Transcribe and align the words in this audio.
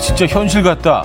와, 0.00 0.02
진짜 0.02 0.26
현실 0.26 0.62
같다. 0.62 1.04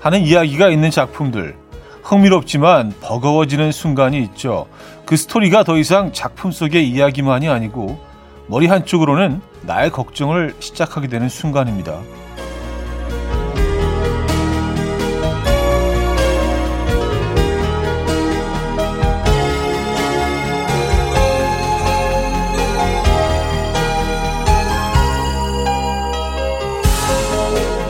하는 0.00 0.22
이야기가 0.22 0.70
있는 0.70 0.90
작품들. 0.90 1.54
흥미롭지만 2.02 2.94
버거워지는 3.02 3.70
순간이 3.70 4.22
있죠. 4.22 4.66
그 5.04 5.14
스토리가 5.14 5.62
더 5.62 5.76
이상 5.76 6.10
작품 6.14 6.50
속의 6.50 6.88
이야기만이 6.88 7.50
아니고 7.50 8.02
머리 8.46 8.66
한쪽으로는 8.66 9.42
나의 9.60 9.90
걱정을 9.90 10.54
시작하게 10.58 11.08
되는 11.08 11.28
순간입니다. 11.28 12.00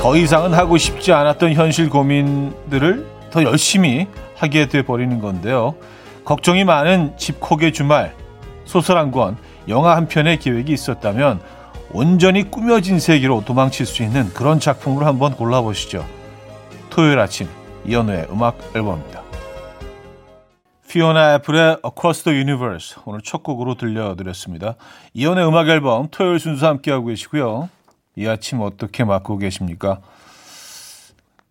더 0.08 0.16
이상은 0.16 0.54
하고 0.54 0.78
싶지 0.78 1.12
않았던 1.12 1.52
현실 1.52 1.90
고민들을 1.90 3.06
더 3.30 3.42
열심히 3.42 4.08
하게 4.36 4.66
돼 4.66 4.80
버리는 4.80 5.20
건데요. 5.20 5.74
걱정이 6.24 6.64
많은 6.64 7.18
집콕의 7.18 7.74
주말 7.74 8.14
소설 8.64 8.96
한 8.96 9.10
권, 9.10 9.36
영화 9.68 9.96
한 9.96 10.08
편의 10.08 10.38
계획이 10.38 10.72
있었다면 10.72 11.42
온전히 11.92 12.50
꾸며진 12.50 13.00
세계로 13.00 13.44
도망칠 13.44 13.84
수 13.84 14.02
있는 14.02 14.32
그런 14.32 14.60
작품을 14.60 15.04
한번 15.04 15.34
골라보시죠. 15.34 16.06
토요일 16.88 17.18
아침 17.18 17.46
이연우의 17.84 18.28
음악 18.30 18.56
앨범입니다. 18.74 19.20
피오나 20.88 21.34
애플의 21.34 21.80
Across 21.84 22.24
the 22.24 22.38
Universe 22.38 22.96
오늘 23.04 23.20
첫 23.20 23.42
곡으로 23.42 23.74
들려드렸습니다. 23.74 24.76
이연우의 25.12 25.46
음악 25.46 25.68
앨범 25.68 26.08
토요일 26.10 26.40
순서 26.40 26.66
함께하고 26.66 27.08
계시고요. 27.08 27.68
이 28.18 28.26
아침 28.26 28.60
어떻게 28.60 29.04
맞고 29.04 29.38
계십니까? 29.38 30.00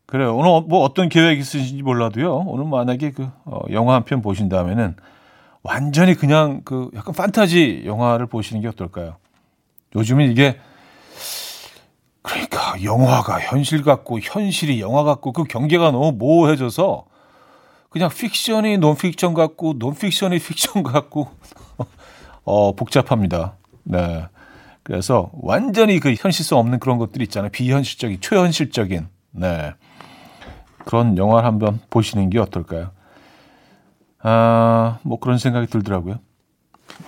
그래요. 0.06 0.36
오늘 0.36 0.68
뭐 0.68 0.84
어떤 0.84 1.08
계획 1.10 1.40
있으신지 1.40 1.82
몰라도요. 1.82 2.34
오늘 2.48 2.66
만약에 2.66 3.12
그 3.12 3.30
어, 3.46 3.62
영화 3.72 3.96
한 3.96 4.04
편 4.04 4.22
보신다면은 4.22 4.96
완전히 5.64 6.14
그냥 6.16 6.62
그 6.66 6.90
약간 6.96 7.14
판타지 7.14 7.84
영화를 7.86 8.28
보시는 8.28 8.62
게 8.62 8.68
어떨까요? 8.68 9.16
요즘은 9.96 10.30
이게 10.32 10.60
그러니까 12.22 12.82
영화가 12.84 13.40
현실 13.40 13.84
같고 13.84 14.20
현실이 14.20 14.82
영화 14.82 15.04
같고 15.04 15.32
그 15.32 15.44
경계가 15.46 15.92
너무 15.92 16.12
모호해져서 16.14 17.06
그냥 17.90 18.10
픽션이 18.10 18.78
논픽션 18.80 19.34
같고 19.34 19.74
논픽션이 19.78 20.40
픽션 20.44 20.84
같고 20.84 21.30
어 22.44 22.76
복잡합니다. 22.76 23.56
네. 23.84 24.26
그래서 24.88 25.30
완전히 25.34 26.00
그 26.00 26.16
현실성 26.18 26.60
없는 26.60 26.80
그런 26.80 26.98
것들이 26.98 27.26
있잖아요. 27.26 27.52
비현실적인, 27.52 28.22
초현실적인, 28.22 29.10
네. 29.32 29.74
그런 30.86 31.18
영화를 31.18 31.46
한번 31.46 31.82
보시는 31.90 32.30
게 32.30 32.40
어떨까요? 32.40 32.92
아, 34.24 35.00
뭐 35.04 35.20
그런 35.20 35.40
생각이 35.40 35.68
들더라고요. 35.68 36.20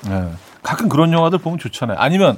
네. 0.10 0.30
가끔 0.62 0.90
그런 0.90 1.14
영화들 1.14 1.40
보면 1.40 1.58
좋잖아요. 1.58 1.98
아니면 1.98 2.38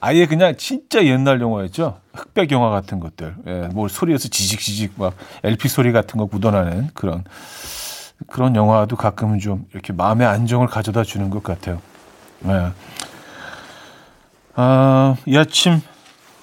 아예 0.00 0.24
그냥 0.24 0.56
진짜 0.56 1.04
옛날 1.04 1.38
영화였죠. 1.42 2.00
흑백 2.14 2.50
영화 2.50 2.70
같은 2.70 2.98
것들. 2.98 3.36
예, 3.46 3.68
뭐 3.74 3.88
소리에서 3.88 4.28
지직지직 4.28 4.94
막 4.96 5.12
LP 5.44 5.68
소리 5.68 5.92
같은 5.92 6.18
거 6.18 6.26
묻어나는 6.32 6.88
그런 6.94 7.24
그런 8.26 8.56
영화도 8.56 8.96
가끔은 8.96 9.38
좀 9.38 9.66
이렇게 9.74 9.92
마음의 9.92 10.26
안정을 10.26 10.66
가져다 10.66 11.04
주는 11.04 11.28
것 11.28 11.42
같아요. 11.42 11.82
네. 12.40 12.70
아, 14.60 15.14
이 15.24 15.36
아침 15.36 15.80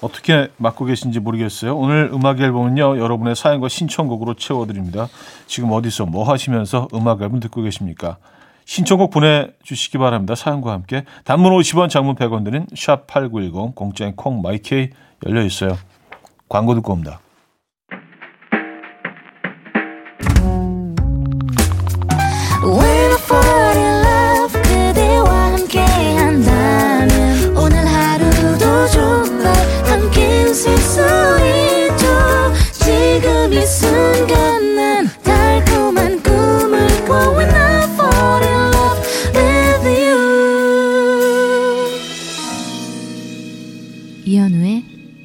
어떻게 0.00 0.48
맞고 0.56 0.86
계신지 0.86 1.20
모르겠어요. 1.20 1.76
오늘 1.76 2.08
음악 2.14 2.40
앨범은요, 2.40 2.98
여러분의 2.98 3.36
사연과 3.36 3.68
신청곡으로 3.68 4.32
채워드립니다. 4.32 5.08
지금 5.46 5.70
어디서 5.70 6.06
뭐 6.06 6.24
하시면서 6.24 6.88
음악 6.94 7.20
앨범 7.20 7.40
듣고 7.40 7.60
계십니까? 7.60 8.16
신청곡 8.64 9.10
보내주시기 9.10 9.98
바랍니다. 9.98 10.34
사연과 10.34 10.72
함께. 10.72 11.04
단문 11.24 11.52
50원, 11.52 11.90
장문 11.90 12.14
100원 12.14 12.42
드는 12.42 12.64
샵8910, 12.68 13.74
공짜인 13.74 14.16
콩, 14.16 14.40
마이케이 14.40 14.88
열려 15.26 15.44
있어요. 15.44 15.76
광고 16.48 16.74
듣고 16.74 16.94
옵니다. 16.94 17.20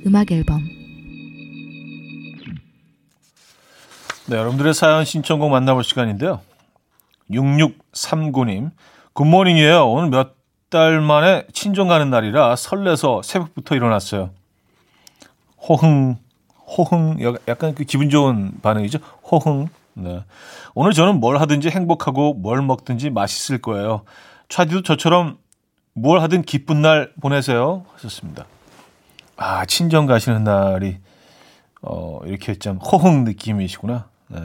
음악 0.06 0.32
앨범 0.32 0.68
네, 4.28 4.38
여러분들의 4.38 4.74
사연 4.74 5.04
신청곡 5.04 5.50
만나볼 5.50 5.84
시간인데요. 5.84 6.42
6639님, 7.32 8.72
굿모닝이에요. 9.14 9.90
오늘 9.90 10.10
몇 10.10 10.42
달 10.72 11.02
만에 11.02 11.44
친정 11.52 11.90
가는 11.90 12.10
날이라 12.10 12.56
설레서 12.56 13.22
새벽부터 13.24 13.76
일어났어요. 13.76 14.32
호흥, 15.68 16.18
호흥, 16.66 17.18
약간 17.50 17.76
그 17.76 17.84
기분 17.84 18.10
좋은 18.10 18.54
반응이죠. 18.62 19.00
호흥. 19.30 19.68
네. 19.96 20.24
오늘 20.74 20.94
저는 20.94 21.20
뭘 21.20 21.42
하든지 21.42 21.70
행복하고 21.70 22.36
뭘 22.36 22.62
먹든지 22.62 23.10
맛있을 23.10 23.62
거예요. 23.62 24.04
차디도 24.48 24.84
저처럼 24.84 25.38
뭘 25.94 26.22
하든 26.22 26.44
기쁜 26.44 26.82
날 26.82 27.12
보내세요. 27.20 27.86
하셨습니다. 27.96 28.46
아, 29.41 29.66
친정 29.66 30.06
가시는 30.06 30.44
날이, 30.44 31.00
어, 31.81 32.19
이렇게 32.25 32.53
좀 32.53 32.78
호흥 32.78 33.24
느낌이시구나. 33.24 34.06
네. 34.28 34.40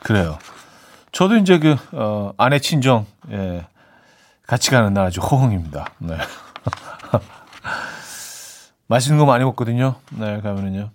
그래요. 0.00 0.38
저도 1.10 1.36
이제 1.36 1.58
그, 1.58 1.76
어, 1.92 2.34
아내 2.36 2.58
친정, 2.58 3.06
예, 3.30 3.66
같이 4.46 4.70
가는 4.70 4.92
날 4.92 5.06
아주 5.06 5.22
호흥입니다. 5.22 5.86
네. 6.00 6.18
맛있는 8.88 9.18
거 9.18 9.24
많이 9.24 9.42
먹거든요. 9.44 9.94
네, 10.10 10.42
가면은요. 10.42 10.90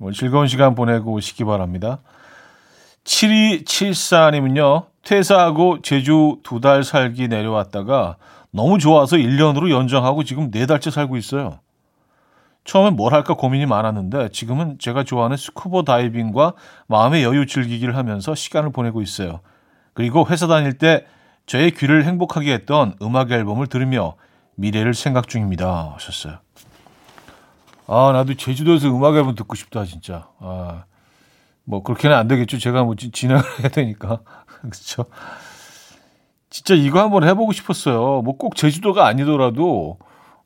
오늘 0.00 0.12
즐거운 0.12 0.48
시간 0.48 0.74
보내고 0.74 1.12
오시기 1.12 1.44
바랍니다. 1.44 2.00
7274님은요, 3.04 4.86
퇴사하고 5.04 5.80
제주 5.82 6.40
두 6.42 6.60
달 6.60 6.82
살기 6.82 7.28
내려왔다가 7.28 8.16
너무 8.50 8.78
좋아서 8.78 9.16
1년으로 9.16 9.70
연장하고 9.70 10.24
지금 10.24 10.50
네 10.50 10.66
달째 10.66 10.90
살고 10.90 11.16
있어요. 11.16 11.60
처음엔 12.66 12.96
뭘 12.96 13.14
할까 13.14 13.34
고민이 13.34 13.64
많았는데 13.64 14.30
지금은 14.30 14.78
제가 14.78 15.04
좋아하는 15.04 15.36
스쿠버 15.36 15.84
다이빙과 15.84 16.54
마음의 16.88 17.22
여유 17.22 17.46
즐기기를 17.46 17.96
하면서 17.96 18.34
시간을 18.34 18.70
보내고 18.72 19.02
있어요. 19.02 19.40
그리고 19.94 20.26
회사 20.28 20.46
다닐 20.46 20.76
때 20.76 21.06
저의 21.46 21.70
귀를 21.70 22.04
행복하게 22.04 22.52
했던 22.52 22.96
음악 23.00 23.30
앨범을 23.30 23.68
들으며 23.68 24.16
미래를 24.56 24.94
생각 24.94 25.28
중입니다. 25.28 25.92
하셨어요. 25.94 26.38
아, 27.86 28.10
나도 28.12 28.34
제주도에서 28.34 28.88
음악 28.88 29.14
앨범 29.14 29.36
듣고 29.36 29.54
싶다, 29.54 29.84
진짜. 29.84 30.28
아, 30.40 30.84
뭐, 31.64 31.84
그렇게는 31.84 32.16
안 32.16 32.26
되겠죠. 32.26 32.58
제가 32.58 32.82
뭐, 32.82 32.96
진행을 32.96 33.42
해야 33.60 33.68
되니까. 33.68 34.20
그렇죠. 34.60 35.04
진짜 36.50 36.74
이거 36.74 37.00
한번 37.00 37.22
해보고 37.22 37.52
싶었어요. 37.52 38.22
뭐, 38.22 38.36
꼭 38.36 38.56
제주도가 38.56 39.06
아니더라도, 39.06 39.98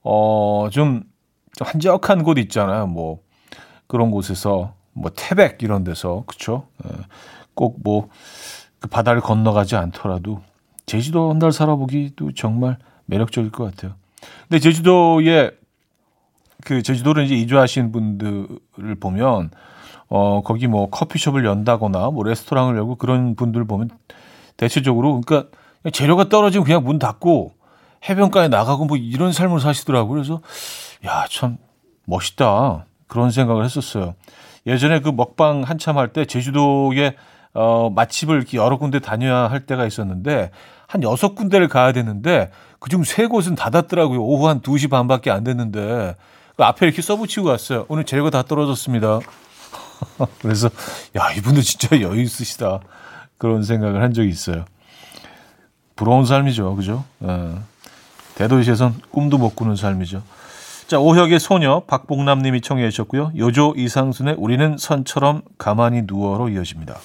어, 0.03 0.69
좀, 0.71 1.05
한적한 1.59 2.23
곳 2.23 2.39
있잖아요. 2.39 2.87
뭐 2.87 3.21
그런 3.87 4.11
곳에서 4.11 4.75
뭐 4.93 5.11
태백 5.15 5.63
이런 5.63 5.85
데서 5.85 6.25
그쵸? 6.27 6.67
예. 6.85 6.91
꼭뭐 7.55 8.09
그 8.81 8.89
바다를 8.89 9.21
건너가지 9.21 9.77
않더라도 9.77 10.41
제주도 10.87 11.31
한 11.31 11.39
달 11.39 11.53
살아보기도 11.53 12.33
정말 12.33 12.79
매력적일 13.07 13.51
것 13.51 13.65
같아요. 13.65 13.95
근데 14.49 14.59
제주도에 14.61 15.51
그 16.65 16.83
제주도를 16.83 17.25
이제 17.25 17.35
이주하신 17.35 17.93
분들을 17.93 18.95
보면 19.01 19.51
어 20.09 20.43
거기 20.43 20.67
뭐 20.67 20.91
커피숍을 20.91 21.45
연다거나 21.45 22.11
뭐 22.11 22.25
레스토랑을 22.25 22.77
열고 22.77 22.97
그런 22.97 23.35
분들 23.37 23.65
보면 23.65 23.91
대체적으로 24.57 25.21
그러니까 25.21 25.51
재료가 25.93 26.29
떨어지면 26.29 26.65
그냥 26.65 26.85
문 26.85 26.99
닫고 26.99 27.53
해변가에 28.09 28.49
나가고 28.49 28.85
뭐 28.87 28.97
이런 28.97 29.33
삶을 29.33 29.61
사시더라고요. 29.61 30.15
그래서 30.15 30.41
야, 31.07 31.25
참 31.31 31.59
멋있다. 32.05 32.87
그런 33.07 33.31
생각을 33.31 33.65
했었어요. 33.65 34.15
예전에 34.67 35.01
그 35.01 35.09
먹방 35.09 35.63
한참 35.63 35.97
할 35.99 36.13
때 36.13 36.25
제주도에 36.25 37.17
어, 37.55 37.91
맛집을 37.91 38.45
여러 38.55 38.79
군데 38.79 39.01
다녀야 39.01 39.51
할 39.51 39.67
때가 39.67 39.85
있었는데 39.87 40.51
한 40.87 41.03
여섯 41.03 41.35
군데를 41.35 41.69
가야 41.69 41.93
되는데 41.93 42.51
그중 42.79 43.03
세 43.05 43.27
곳은 43.27 43.55
닫았더라고요. 43.57 44.23
오후 44.23 44.49
한 44.49 44.61
2시 44.61 44.91
반밖에 44.91 45.31
안 45.31 45.43
됐는데 45.45 46.15
그 46.57 46.65
앞에 46.65 46.87
이렇게 46.87 47.03
써붙이고 47.03 47.47
갔어요. 47.47 47.87
오늘 47.89 48.05
재료 48.05 48.29
다 48.31 48.43
떨어졌습니다. 48.43 49.21
그래서 50.43 50.69
야 51.17 51.33
이분도 51.33 51.63
진짜 51.63 52.01
여유 52.01 52.21
있으시다 52.23 52.81
그런 53.39 53.63
생각을 53.65 54.03
한 54.03 54.13
적이 54.13 54.29
있어요. 54.29 54.65
부러운 55.97 56.25
삶이죠, 56.25 56.77
그죠? 56.77 57.05
예. 57.25 57.55
대도시에선 58.37 58.95
꿈도 59.11 59.39
못 59.39 59.55
꾸는 59.57 59.77
삶이죠. 59.77 60.23
자, 60.91 60.99
오혁의 60.99 61.39
소녀 61.39 61.85
박봉남님이 61.87 62.63
청해 62.63 62.91
주셨고요. 62.91 63.31
요조 63.37 63.75
이상순의 63.77 64.35
우리는 64.37 64.77
선처럼 64.77 65.43
가만히 65.57 66.03
누워로 66.05 66.49
이어집니다. 66.49 66.97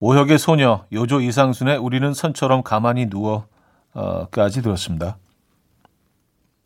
오혁의 0.00 0.38
소녀 0.38 0.86
요조 0.90 1.20
이상순의 1.20 1.76
우리는 1.76 2.14
선처럼 2.14 2.62
가만히 2.62 3.04
누워까지 3.10 4.62
들었습니다. 4.62 5.18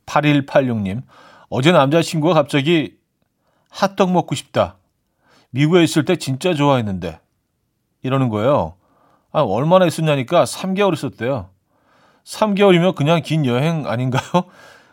8186님 0.07 1.03
어제 1.49 1.73
남자친구가 1.73 2.33
갑자기 2.33 2.97
핫떡 3.71 4.13
먹고 4.13 4.37
싶다. 4.37 4.77
미국에 5.51 5.83
있을 5.83 6.05
때 6.05 6.15
진짜 6.15 6.55
좋아했는데 6.55 7.19
이러는 8.05 8.29
거예요. 8.29 8.75
아, 9.33 9.41
얼마나 9.41 9.87
있었냐니까 9.87 10.45
3개월 10.45 10.93
있었대요. 10.93 11.51
3개월이면 12.23 12.95
그냥 12.95 13.21
긴 13.21 13.47
여행 13.47 13.89
아닌가요? 13.89 14.45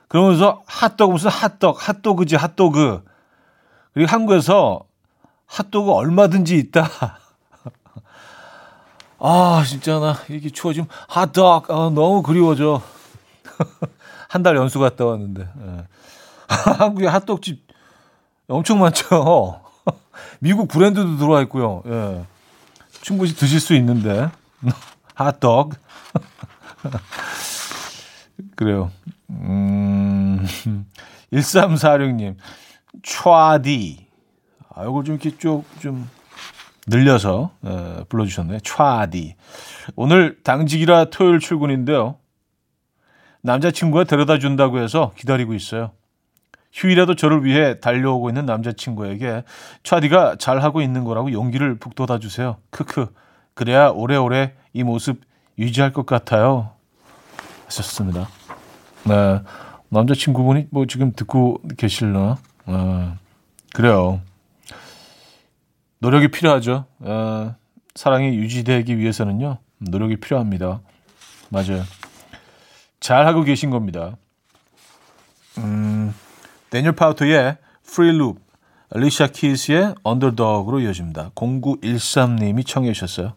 그러면서 0.09 0.63
핫도그 0.67 1.11
무슨 1.13 1.29
핫떡, 1.29 1.87
핫도그지 1.87 2.35
핫도그. 2.35 3.05
그리고 3.93 4.11
한국에서 4.11 4.83
핫도그 5.45 5.91
얼마든지 5.91 6.57
있다. 6.57 6.89
아 9.19 9.63
진짜 9.67 9.99
나 9.99 10.15
이렇게 10.29 10.49
추워지면 10.49 10.87
핫떡 11.07 11.69
아, 11.71 11.73
너무 11.93 12.21
그리워져. 12.23 12.81
한 14.29 14.43
달 14.43 14.55
연수 14.57 14.79
갔다 14.79 15.05
왔는데 15.05 15.41
예. 15.41 15.87
한국에 16.77 17.07
핫떡집 17.07 17.65
엄청 18.47 18.79
많죠. 18.79 19.61
미국 20.39 20.67
브랜드도 20.67 21.17
들어와 21.17 21.41
있고요. 21.43 21.81
예. 21.87 22.25
충분히 23.01 23.33
드실 23.33 23.59
수 23.59 23.73
있는데 23.75 24.29
핫떡 25.15 25.71
그래요. 28.55 28.91
음, 29.29 30.45
1346님, 31.33 32.35
촤디. 33.03 34.07
아, 34.73 34.83
이걸 34.83 35.03
좀 35.03 35.15
이렇게 35.15 35.37
쭉, 35.37 35.63
좀 35.79 36.09
늘려서, 36.87 37.51
에, 37.65 38.03
불러주셨네요. 38.09 38.59
촤디. 38.59 39.35
오늘 39.95 40.41
당직이라 40.43 41.05
토요일 41.05 41.39
출근인데요. 41.39 42.15
남자친구가 43.41 44.03
데려다 44.05 44.37
준다고 44.39 44.79
해서 44.79 45.11
기다리고 45.15 45.53
있어요. 45.53 45.91
휴일에도 46.71 47.15
저를 47.15 47.43
위해 47.45 47.79
달려오고 47.79 48.29
있는 48.29 48.45
남자친구에게 48.45 49.43
촤디가 49.83 50.35
잘하고 50.37 50.81
있는 50.81 51.03
거라고 51.03 51.31
용기를 51.31 51.79
북돋아 51.79 52.19
주세요. 52.19 52.57
크크. 52.69 53.11
그래야 53.53 53.89
오래오래 53.89 54.53
이 54.73 54.83
모습 54.83 55.21
유지할 55.57 55.93
것 55.93 56.05
같아요. 56.05 56.71
하셨습니다. 57.65 58.27
네. 59.05 59.41
남자친구분이 59.89 60.67
뭐 60.71 60.85
지금 60.85 61.13
듣고 61.13 61.61
계실나? 61.77 62.37
네. 62.65 63.11
그래요. 63.73 64.21
노력이 65.99 66.29
필요하죠. 66.29 66.85
네. 66.99 67.51
사랑이 67.95 68.27
유지되기 68.37 68.97
위해서는요, 68.97 69.57
노력이 69.79 70.17
필요합니다. 70.17 70.81
맞아요. 71.49 71.83
잘 72.99 73.25
하고 73.27 73.43
계신 73.43 73.69
겁니다. 73.69 74.15
음, 75.57 76.13
데니얼 76.69 76.95
파우터의 76.95 77.57
Free 77.85 78.15
Loop, 78.15 78.39
앨리샤 78.91 79.27
키스의 79.27 79.95
Underdog으로 80.03 80.79
이어집니다. 80.79 81.31
0913님이 81.35 82.65
청해 82.65 82.93
주셨어요. 82.93 83.33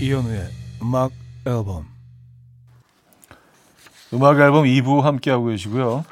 이현우의 0.00 0.48
음악 0.82 1.12
앨범 1.46 1.86
음악 4.12 4.38
앨범 4.38 4.64
2부 4.64 5.00
함께하고 5.00 5.46
계시고요. 5.46 6.04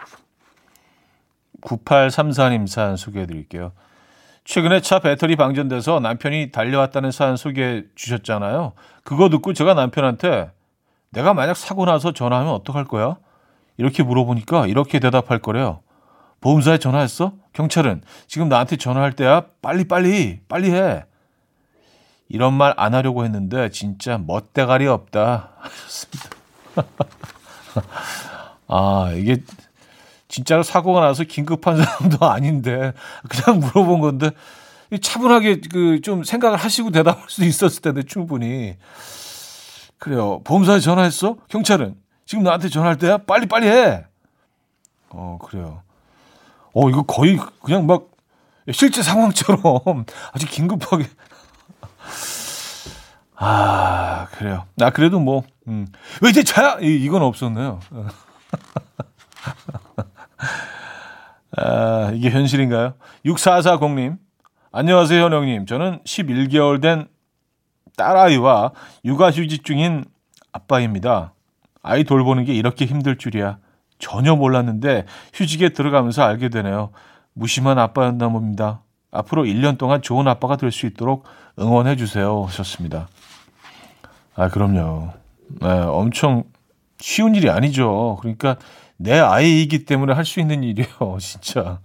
9834님 1.61 2.67
사연 2.67 2.96
소개해 2.96 3.26
드릴게요. 3.26 3.73
최근에 4.44 4.81
차 4.81 4.99
배터리 4.99 5.37
방전돼서 5.37 6.00
남편이 6.00 6.50
달려왔다는 6.50 7.12
사연 7.12 7.37
소개해 7.37 7.85
주셨잖아요. 7.94 8.73
그거 9.05 9.29
듣고 9.29 9.53
제가 9.53 9.75
남편한테 9.75 10.50
내가 11.11 11.33
만약 11.35 11.56
사고 11.56 11.85
나서 11.85 12.12
전화하면 12.12 12.53
어떡할 12.55 12.85
거야? 12.87 13.17
이렇게 13.77 14.03
물어보니까 14.03 14.67
이렇게 14.67 14.99
대답할 14.99 15.39
거래요. 15.39 15.81
보험사에 16.41 16.79
전화했어? 16.79 17.35
경찰은 17.53 18.03
지금 18.27 18.49
나한테 18.49 18.77
전화할 18.77 19.12
때야. 19.12 19.44
빨리 19.62 19.87
빨리 19.87 20.41
빨리 20.49 20.73
해. 20.73 21.05
이런 22.29 22.55
말 22.55 22.75
안 22.77 22.94
하려고 22.94 23.25
했는데 23.25 23.69
진짜 23.71 24.19
멋대가리 24.19 24.87
없다 24.89 25.50
하셨습니다. 25.61 26.31
아 28.69 29.12
이게 29.15 29.43
진짜로 30.32 30.62
사고가 30.62 31.02
나서 31.02 31.25
긴급한 31.25 31.76
사람도 31.76 32.26
아닌데 32.26 32.94
그냥 33.29 33.61
물어본 33.61 34.00
건데 34.00 34.31
차분하게 34.99 35.61
그 35.70 36.00
좀 36.02 36.25
생각을 36.25 36.56
하시고 36.56 36.90
대답할 36.90 37.25
수도 37.29 37.44
있었을 37.44 37.82
텐데 37.82 38.03
충분히 38.03 38.79
그래요. 39.98 40.41
보험사에 40.44 40.81
전화했어? 40.81 41.36
경찰은 41.48 41.96
지금 42.24 42.44
나한테 42.44 42.70
전화할 42.70 42.96
때야 42.96 43.19
빨리 43.19 43.46
빨리 43.46 43.69
해. 43.69 44.06
어 45.10 45.39
그래요. 45.43 45.82
어 46.72 46.89
이거 46.89 47.03
거의 47.03 47.39
그냥 47.62 47.86
막 47.86 48.08
실제 48.72 49.03
상황처럼 49.03 49.60
아주 50.32 50.46
긴급하게 50.48 51.05
아, 53.36 54.29
그래요. 54.32 54.65
나 54.77 54.86
아, 54.86 54.91
그래도 54.91 55.20
뭐, 55.20 55.43
음. 55.69 55.86
왜 56.22 56.31
이제 56.31 56.43
자야? 56.43 56.79
이, 56.81 56.86
이건 57.05 57.20
없었네요. 57.22 57.81
아, 61.56 62.11
이게 62.15 62.31
현실인가요? 62.31 62.94
6440님. 63.27 64.19
안녕하세요, 64.72 65.22
현영님. 65.22 65.67
저는 65.67 66.01
11개월 66.05 66.81
된 66.81 67.06
딸아이와 67.96 68.72
육아휴직 69.05 69.65
중인 69.65 70.05
아빠입니다. 70.53 71.34
아이 71.82 72.05
돌보는 72.05 72.44
게 72.44 72.55
이렇게 72.55 72.87
힘들 72.87 73.19
줄이야. 73.19 73.58
전혀 73.99 74.34
몰랐는데 74.34 75.05
휴직에 75.34 75.70
들어가면서 75.70 76.22
알게 76.22 76.49
되네요. 76.49 76.91
무심한 77.34 77.79
아빠였나 77.79 78.29
봅니다. 78.31 78.81
앞으로 79.11 79.44
1년 79.44 79.77
동안 79.79 80.01
좋은 80.01 80.27
아빠가 80.27 80.56
될 80.56 80.70
수 80.72 80.87
있도록 80.87 81.25
응원해 81.58 81.96
주세요. 81.96 82.44
하셨습니다. 82.44 83.08
아, 84.34 84.49
그럼요. 84.49 85.11
네, 85.61 85.69
엄청 85.69 86.44
쉬운 86.99 87.34
일이 87.34 87.51
아니죠. 87.51 88.17
그러니까 88.20 88.56
내 88.96 89.19
아이이기 89.19 89.84
때문에 89.84 90.13
할 90.13 90.25
수 90.25 90.41
있는 90.41 90.63
일이에요. 90.63 91.17
진짜. 91.20 91.81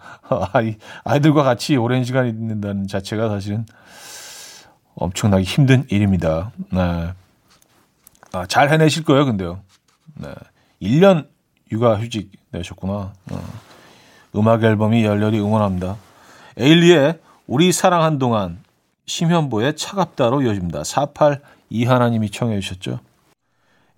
아이, 0.54 0.76
아이들과 1.04 1.44
같이 1.44 1.76
오랜 1.76 2.04
시간 2.04 2.28
있는다는 2.28 2.88
자체가 2.88 3.30
사실은 3.30 3.66
엄청나게 4.96 5.44
힘든 5.44 5.86
일입니다. 5.90 6.52
네. 6.72 7.14
아, 8.34 8.46
잘 8.48 8.70
해내실 8.72 9.04
거예요, 9.04 9.26
근데요. 9.26 9.62
네. 10.16 10.30
1년 10.82 11.28
육아 11.72 11.96
휴직 11.98 12.32
내셨구나. 12.52 13.14
어. 13.32 13.44
음악 14.36 14.64
앨범이 14.64 15.04
열렬히 15.04 15.40
응원합니다. 15.40 15.98
에일리의 16.58 17.20
우리 17.48 17.72
사랑 17.72 18.04
한 18.04 18.20
동안 18.20 18.60
심현보의 19.06 19.76
차갑다로 19.76 20.42
이어집니다. 20.44 20.84
48 20.84 21.42
이하나님이 21.70 22.30
청해 22.30 22.60
주셨죠. 22.60 23.00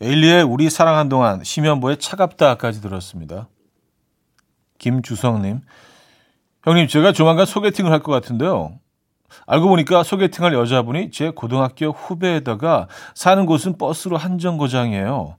에일리의 0.02 0.44
우리 0.44 0.70
사랑한 0.70 1.10
동안 1.10 1.44
심현보의 1.44 1.98
차갑다까지 1.98 2.82
들었습니다. 2.82 3.50
김주성님, 4.78 5.62
형님 6.64 6.88
제가 6.88 7.12
조만간 7.12 7.46
소개팅을 7.46 7.92
할 7.92 8.00
것 8.02 8.12
같은데요. 8.12 8.80
알고 9.46 9.68
보니까 9.68 10.04
소개팅할 10.04 10.54
여자분이 10.54 11.12
제 11.12 11.30
고등학교 11.32 11.88
후배에다가 11.92 12.88
사는 13.14 13.46
곳은 13.46 13.78
버스로 13.78 14.18
한정거장이에요. 14.18 15.38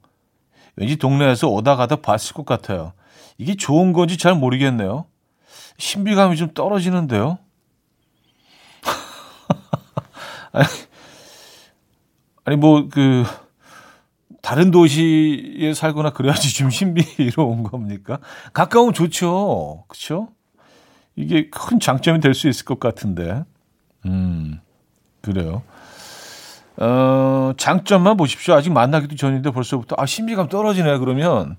왠지 0.77 0.97
동네에서 0.97 1.49
오다 1.49 1.77
가다 1.77 1.97
봤을 1.97 2.35
것 2.35 2.45
같아요. 2.45 2.93
이게 3.39 3.55
좋은 3.57 3.93
건지 3.93 4.19
잘 4.19 4.35
모르겠네요. 4.35 5.07
신비감이 5.79 6.37
좀 6.37 6.53
떨어지는데요. 6.53 7.39
아니, 10.53 10.67
아니 12.45 12.57
뭐 12.57 12.89
그 12.91 13.25
다른 14.43 14.71
도시에 14.71 15.75
살거나 15.75 16.11
그래야지 16.11 16.55
좀 16.55 16.71
신비로운 16.71 17.63
겁니까? 17.63 18.19
가까우면 18.53 18.95
좋죠. 18.95 19.85
그렇죠? 19.89 20.29
이게 21.17 21.51
큰 21.51 21.79
장점이 21.81 22.21
될 22.21 22.35
수 22.35 22.49
있을 22.49 22.65
것 22.65 22.81
같은데. 22.81 23.45
음. 24.07 24.61
그래요. 25.21 25.63
어, 26.77 27.53
장점만 27.59 28.17
보십시오. 28.17 28.55
아직 28.55 28.73
만나기도 28.73 29.17
전인데 29.17 29.51
벌써부터 29.51 29.97
아 29.99 30.07
신비감 30.07 30.49
떨어지네 30.49 30.97
그러면 30.99 31.57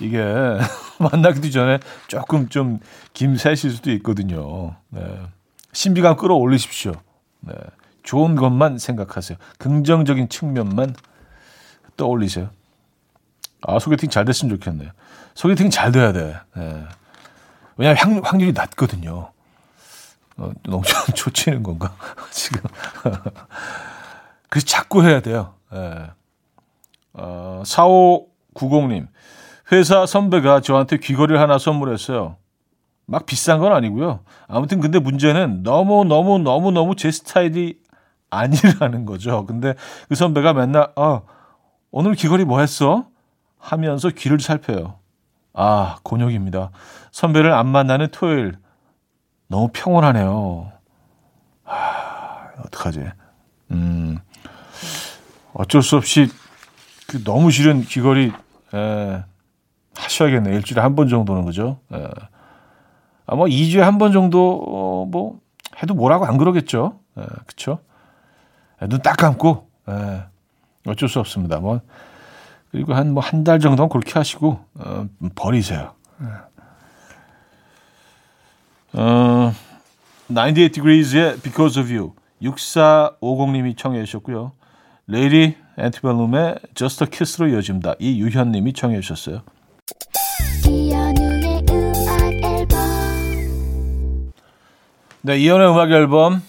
이게 0.00 0.18
만나기도 1.00 1.48
전에 1.50 1.78
조금 2.08 2.48
좀 2.50 2.78
김새실 3.14 3.70
수도 3.70 3.90
있거든요. 3.92 4.76
네. 4.90 5.00
신비감 5.72 6.16
끌어올리십시오. 6.16 6.92
네. 7.40 7.54
좋은 8.02 8.36
것만 8.36 8.76
생각하세요. 8.78 9.38
긍정적인 9.58 10.28
측면만 10.28 10.94
떠올리세요. 11.98 12.48
아, 13.66 13.78
소개팅 13.78 14.08
잘 14.08 14.24
됐으면 14.24 14.56
좋겠네요. 14.56 14.90
소개팅 15.34 15.68
잘 15.68 15.92
돼야 15.92 16.12
돼. 16.12 16.36
네. 16.56 16.84
왜냐하면 17.76 18.24
확, 18.24 18.38
률이 18.38 18.52
낮거든요. 18.52 19.32
어, 20.38 20.50
너무 20.62 20.82
좋치는 21.14 21.62
건가? 21.64 21.94
지금. 22.30 22.62
그래서 24.48 24.66
자꾸 24.66 25.04
해야 25.04 25.20
돼요. 25.20 25.54
네. 25.70 26.10
어, 27.12 27.62
4590님. 27.66 29.08
회사 29.70 30.06
선배가 30.06 30.60
저한테 30.60 30.96
귀걸이를 30.96 31.38
하나 31.40 31.58
선물했어요. 31.58 32.36
막 33.06 33.26
비싼 33.26 33.58
건 33.58 33.72
아니고요. 33.72 34.20
아무튼 34.46 34.80
근데 34.80 34.98
문제는 34.98 35.62
너무 35.62 36.04
너무 36.04 36.38
너무 36.38 36.70
너무 36.70 36.94
제 36.96 37.10
스타일이 37.10 37.78
아니라는 38.30 39.04
거죠. 39.04 39.44
근데 39.46 39.74
그 40.08 40.14
선배가 40.14 40.52
맨날 40.54 40.90
어, 40.96 41.22
오늘 41.90 42.14
귀걸이 42.14 42.44
뭐 42.44 42.60
했어? 42.60 43.06
하면서 43.58 44.08
귀를 44.10 44.38
살펴요. 44.40 44.98
아, 45.52 45.96
곤욕입니다. 46.02 46.70
선배를 47.10 47.52
안 47.52 47.66
만나는 47.66 48.08
토요일 48.12 48.56
너무 49.48 49.68
평온하네요. 49.72 50.70
아, 51.64 52.48
어떡하지? 52.64 53.04
음. 53.72 54.18
어쩔 55.54 55.82
수 55.82 55.96
없이 55.96 56.28
그 57.08 57.22
너무 57.24 57.50
싫은 57.50 57.82
귀걸이 57.82 58.32
에, 58.74 59.24
하셔야겠네. 59.96 60.54
일주일에 60.54 60.80
한 60.82 60.94
번 60.94 61.08
정도는 61.08 61.44
그죠? 61.46 61.80
예. 61.92 62.06
아마 63.26 63.44
2주에 63.44 63.80
한 63.80 63.98
번 63.98 64.12
정도 64.12 64.62
어, 64.68 65.06
뭐 65.06 65.40
해도 65.82 65.94
뭐라고 65.94 66.26
안 66.26 66.36
그러겠죠. 66.38 67.00
예, 67.18 67.22
그렇죠? 67.46 67.80
눈딱 68.80 69.16
감고 69.16 69.68
예, 69.88 70.24
어쩔 70.88 71.08
수 71.08 71.20
없습니다. 71.20 71.58
뭐 71.60 71.80
그리고 72.70 72.94
한 72.94 73.08
뭐 73.14 73.20
한 73.22 73.44
달 73.44 73.60
정도는 73.60 73.88
그렇게 73.88 74.12
하시고 74.14 74.60
어, 74.74 75.06
버리세요. 75.34 75.92
예. 76.22 76.26
어, 79.00 79.52
98 80.28 80.54
Degrees의 80.54 81.40
Because 81.40 81.80
of 81.80 81.92
You 81.92 82.12
6450님이 82.42 83.76
청해 83.76 84.04
주셨고요. 84.04 84.52
레이디 85.06 85.56
앤티벨룸의 85.78 86.56
Just 86.74 87.04
a 87.04 87.10
Kiss로 87.10 87.48
이어집니다. 87.48 87.94
이유현 87.98 88.52
님이 88.52 88.72
청해 88.72 89.00
주셨어요. 89.00 89.42
네, 95.22 95.36
이현우의 95.38 95.70
음악 95.70 95.90
앨범 95.90 96.42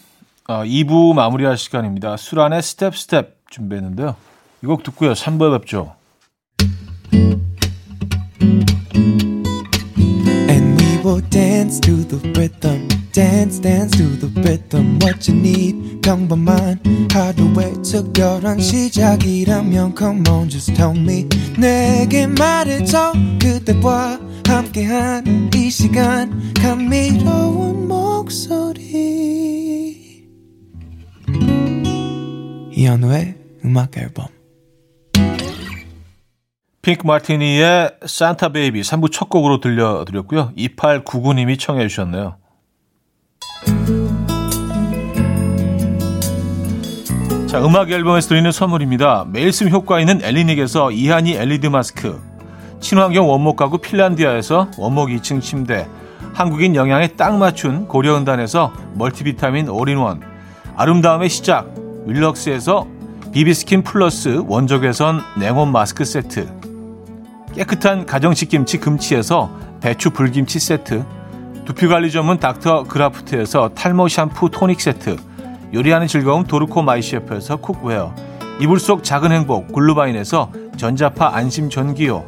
어, 0.48 0.64
2부 0.64 1.14
마무리할 1.14 1.58
시간입니다. 1.58 2.18
수란의 2.18 2.62
Step 2.62 2.96
Step 2.98 3.36
준비했는데요. 3.50 4.16
이 4.64 4.66
곡 4.68 4.84
듣고요. 4.84 5.14
3부에 5.14 5.60
뵙죠. 5.62 5.96
Dance 11.32 11.80
to 11.82 11.96
the 12.08 12.20
rhythm. 12.34 12.88
dance 13.12 13.60
dance 13.60 13.92
to 13.98 14.06
the 14.20 14.30
rhythm 14.42 15.00
what 15.02 15.28
you 15.28 15.38
need 15.38 16.00
평범한 16.02 16.80
하루의 17.12 17.82
특별한 17.84 18.60
시작이라면 18.60 19.96
come 19.98 20.24
on 20.30 20.48
just 20.50 20.74
tell 20.76 20.96
me 20.96 21.28
내게 21.58 22.28
말해줘 22.28 23.14
그대와 23.42 24.20
함께한 24.48 25.50
이 25.56 25.70
시간 25.70 26.54
감미로운 26.54 27.88
목소리 27.88 28.88
이현우의 32.72 33.36
음악 33.66 33.98
앨범 33.98 34.28
핑크 36.90 37.06
마티니의 37.06 37.98
Santa 38.04 38.50
Baby 38.50 38.82
3부 38.82 39.12
첫 39.12 39.30
곡으로 39.30 39.60
들려드렸고요. 39.60 40.54
2899님이 40.58 41.60
청해 41.60 41.88
주셨네요. 41.88 42.38
자, 47.46 47.64
음악 47.64 47.92
앨범에서 47.92 48.30
드리는 48.30 48.52
선물입니다. 48.52 49.28
매일 49.30 49.54
쓰 49.54 49.70
효과 49.70 50.00
있는 50.00 50.24
엘리닉에서 50.24 50.90
이하니 50.90 51.36
LED 51.36 51.70
마스크, 51.70 52.20
친환경 52.80 53.30
원목 53.30 53.56
가구 53.56 53.78
핀란디아에서 53.78 54.72
원목 54.80 55.10
2층 55.10 55.44
침대, 55.44 55.88
한국인 56.34 56.74
영양에 56.74 57.10
딱 57.10 57.38
맞춘 57.38 57.88
고려은단에서 57.88 58.74
멀티비타민 58.96 59.70
올인원, 59.70 60.24
아름다움의 60.76 61.30
시작, 61.30 61.72
윌럭스에서 62.08 62.88
비비스킨 63.32 63.84
플러스 63.84 64.42
원적외선 64.48 65.22
냉온 65.38 65.72
마스크 65.72 66.04
세트, 66.04 66.59
깨끗한 67.56 68.06
가정식 68.06 68.50
김치 68.50 68.78
금치에서 68.78 69.50
배추 69.82 70.12
불김치 70.12 70.60
세트, 70.60 71.04
두피관리 71.66 72.12
전문 72.12 72.40
닥터 72.40 72.84
그라프트에서 72.84 73.70
탈모 73.70 74.08
샴푸 74.08 74.50
토닉 74.50 74.80
세트, 74.80 75.18
요리하는 75.74 76.08
즐거움 76.08 76.44
도르코 76.44 76.82
마이셰프에서 76.82 77.58
cookware, 77.58 78.14
이불 78.60 78.80
속 78.80 79.04
작은 79.04 79.32
행복 79.32 79.74
글루바인에서 79.74 80.52
전자파 80.78 81.36
안심 81.36 81.70
전기요, 81.70 82.24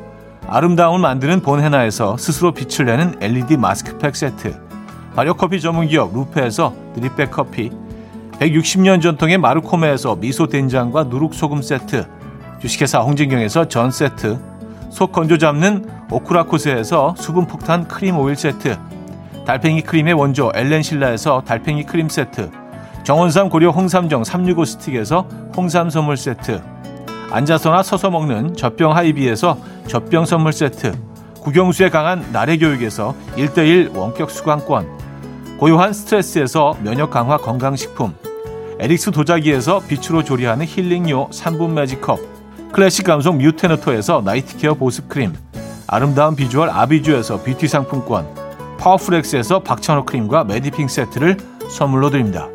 아름다움을 0.48 1.00
만드는 1.00 1.42
본헤나에서 1.42 2.18
스스로 2.18 2.52
빛을 2.52 2.86
내는 2.86 3.16
LED 3.22 3.58
마스크팩 3.58 4.16
세트, 4.16 4.60
발효커피 5.16 5.62
전문기업 5.62 6.14
루페에서 6.14 6.74
drip 6.96 7.16
bag 7.16 7.32
커피, 7.32 7.72
160년 8.40 9.02
전통의 9.02 9.38
마르코메에서 9.38 10.16
미소 10.16 10.48
된장과 10.48 11.06
누룩소금 11.06 11.62
세트, 11.62 12.08
주식회사 12.60 13.00
홍진경에서 13.00 13.68
전 13.68 13.92
세트, 13.92 14.51
속 14.92 15.12
건조 15.12 15.38
잡는 15.38 15.90
오크라코스에서 16.12 17.16
수분 17.18 17.48
폭탄 17.48 17.88
크림 17.88 18.18
오일 18.18 18.36
세트, 18.36 18.78
달팽이 19.46 19.82
크림의 19.82 20.14
원조 20.14 20.52
엘렌실라에서 20.54 21.44
달팽이 21.46 21.84
크림 21.86 22.10
세트 22.10 22.52
정원삼 23.04 23.50
고려 23.50 23.72
홍삼정 23.72 24.24
365 24.24 24.66
스틱에서 24.66 25.28
홍삼 25.58 25.90
선물 25.90 26.18
세트 26.18 26.62
앉아서나 27.32 27.82
서서 27.82 28.12
먹는 28.12 28.56
젖병 28.56 28.96
하이비에서 28.96 29.58
젖병 29.88 30.26
선물 30.26 30.54
세트 30.54 30.94
국영수에 31.42 31.90
강한 31.90 32.24
나래 32.32 32.58
교육에서 32.58 33.16
1대1 33.36 33.96
원격 33.96 34.30
수강권 34.30 35.58
고요한 35.58 35.94
스트레스에서 35.94 36.78
면역 36.84 37.10
강화 37.10 37.38
건강식품 37.38 38.14
에릭스 38.80 39.12
도자기에서 39.12 39.80
빛으로 39.88 40.24
조리하는 40.24 40.66
힐링요 40.68 41.30
3분 41.30 41.72
매직컵 41.72 42.31
클래식 42.72 43.06
감성 43.06 43.38
뮤테너토에서 43.38 44.22
night 44.24 44.53
care 44.53 44.76
보습크림 44.76 45.34
아름다운 45.88 46.38
비주얼 46.38 46.70
아비주에서 46.70 47.44
뷰티 47.44 47.68
상품권 47.68 48.26
파워풀엑스에서 48.80 49.60
박찬호 49.60 50.06
크림과 50.06 50.46
메디핑 50.46 50.88
세트를 50.88 51.38
선물로 51.70 52.10
드립니다. 52.10 52.48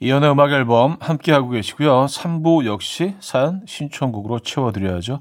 이연의 0.00 0.32
음악 0.32 0.50
앨범 0.50 0.96
함께하고 1.00 1.50
계시고요. 1.50 2.06
3부 2.06 2.66
역시 2.66 3.14
사연 3.20 3.62
신청곡으로 3.66 4.40
채워드려야죠. 4.40 5.20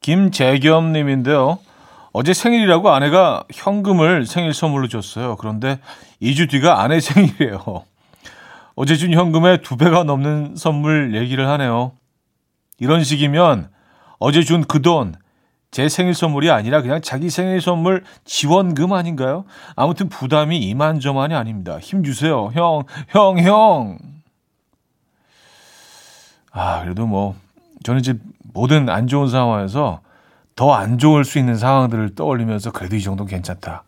김재겸 0.00 0.92
님인데요. 0.92 1.58
어제 2.12 2.34
생일이라고 2.34 2.90
아내가 2.90 3.44
현금을 3.52 4.26
생일 4.26 4.52
선물로 4.52 4.88
줬어요. 4.88 5.36
그런데 5.36 5.78
2주 6.20 6.50
뒤가 6.50 6.82
아내 6.82 6.98
생일이에요. 6.98 7.84
어제 8.74 8.96
준 8.96 9.14
현금의 9.14 9.62
두 9.62 9.76
배가 9.76 10.02
넘는 10.02 10.56
선물 10.56 11.14
얘기를 11.14 11.46
하네요. 11.48 11.92
이런 12.80 13.04
식이면 13.04 13.68
어제 14.18 14.42
준 14.42 14.64
그 14.66 14.82
돈, 14.82 15.14
제 15.70 15.88
생일 15.88 16.14
선물이 16.14 16.50
아니라 16.50 16.82
그냥 16.82 17.00
자기 17.00 17.30
생일 17.30 17.60
선물 17.60 18.02
지원금 18.24 18.92
아닌가요? 18.92 19.44
아무튼 19.76 20.08
부담이 20.08 20.58
이만저만이 20.58 21.34
아닙니다. 21.34 21.78
힘 21.78 22.02
주세요. 22.02 22.50
형, 22.54 22.82
형, 23.08 23.38
형. 23.38 23.98
아, 26.52 26.82
그래도 26.82 27.06
뭐, 27.06 27.36
저는 27.84 28.00
이제 28.00 28.14
모든 28.52 28.88
안 28.88 29.06
좋은 29.06 29.28
상황에서 29.28 30.00
더 30.56 30.74
안 30.74 30.98
좋을 30.98 31.24
수 31.24 31.38
있는 31.38 31.54
상황들을 31.56 32.14
떠올리면서 32.16 32.72
그래도 32.72 32.96
이 32.96 33.00
정도는 33.00 33.30
괜찮다. 33.30 33.84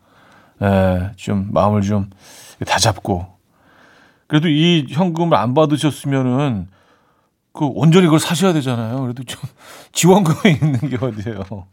에, 0.61 1.11
좀 1.17 1.49
마음을 1.51 1.81
좀 1.81 2.09
다 2.65 2.77
잡고 2.77 3.27
그래도 4.27 4.47
이 4.47 4.85
현금을 4.89 5.35
안 5.35 5.53
받으셨으면은 5.53 6.67
그 7.53 7.65
온전히 7.65 8.05
그걸 8.07 8.19
사셔야 8.19 8.51
되잖아요. 8.53 9.01
그래도 9.01 9.23
좀 9.23 9.39
지원금이 9.93 10.55
있는 10.55 10.79
게 10.89 10.97
어디예요. 10.99 11.43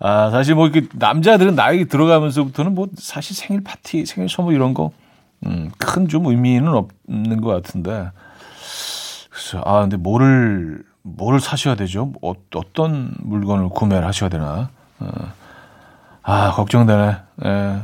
아, 0.00 0.30
사실 0.30 0.54
뭐 0.56 0.66
이렇게 0.66 0.88
남자들은 0.94 1.54
나이 1.54 1.84
들어가면서부터는 1.84 2.74
뭐 2.74 2.88
사실 2.98 3.36
생일 3.36 3.62
파티, 3.62 4.04
생일 4.06 4.28
선물 4.28 4.54
이런 4.54 4.74
거, 4.74 4.90
음, 5.46 5.70
큰 5.78 6.08
좀 6.08 6.26
의미는 6.26 6.68
없는 6.74 7.40
것 7.40 7.50
같은데. 7.50 8.10
그래서, 9.30 9.62
아, 9.64 9.80
근데 9.82 9.96
뭐를, 9.96 10.82
뭐를 11.02 11.38
사셔야 11.40 11.76
되죠? 11.76 12.12
어, 12.22 12.32
어떤 12.54 13.14
물건을 13.20 13.68
구매를 13.68 14.06
하셔야 14.06 14.28
되나? 14.28 14.70
어. 14.98 15.08
아, 16.22 16.50
걱정되네. 16.52 17.16
예. 17.44 17.82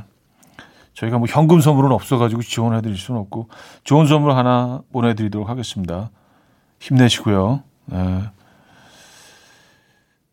저희가 0.98 1.18
뭐 1.18 1.28
현금 1.30 1.60
선물은 1.60 1.92
없어가지고 1.92 2.42
지원해 2.42 2.82
드릴 2.82 2.96
수는 2.96 3.20
없고, 3.20 3.48
좋은 3.84 4.06
선물 4.06 4.32
하나 4.32 4.82
보내드리도록 4.92 5.48
하겠습니다. 5.48 6.10
힘내시고요. 6.80 7.62
예. 7.92 8.22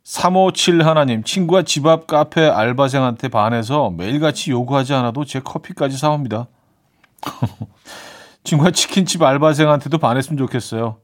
357 0.03 0.83
하나님, 0.85 1.23
친구가 1.23 1.61
집 1.63 1.85
앞 1.85 2.07
카페 2.07 2.47
알바생한테 2.47 3.27
반해서 3.27 3.91
매일같이 3.91 4.49
요구하지 4.51 4.93
않아도 4.95 5.23
제 5.23 5.39
커피까지 5.39 5.97
사옵니다. 5.97 6.47
친구가 8.43 8.71
치킨집 8.71 9.21
알바생한테도 9.21 9.99
반했으면 9.99 10.37
좋겠어요. 10.37 10.97